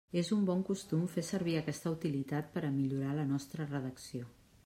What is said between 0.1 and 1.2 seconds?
És un bon costum